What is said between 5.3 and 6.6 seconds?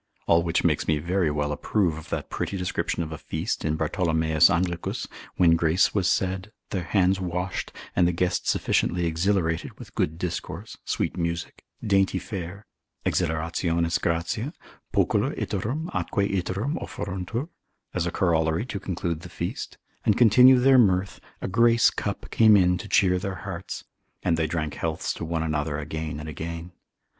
when grace was said,